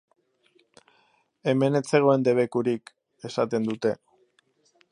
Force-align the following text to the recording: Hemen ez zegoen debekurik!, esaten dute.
Hemen 1.51 1.77
ez 1.79 1.83
zegoen 1.93 2.25
debekurik!, 2.29 2.91
esaten 3.31 3.69
dute. 3.71 3.93